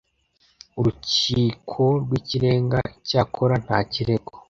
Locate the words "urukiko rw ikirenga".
0.79-2.79